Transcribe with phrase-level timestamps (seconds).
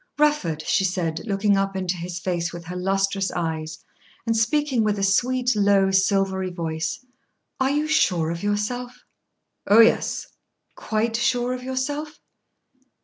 [0.17, 3.85] "Rufford," she said, looking up into his face with her lustrous eyes,
[4.25, 7.05] and speaking with a sweet, low, silvery voice,
[7.59, 9.03] "are you sure of yourself?"
[9.67, 10.25] "Oh, yes."
[10.73, 12.19] "Quite sure of yourself?"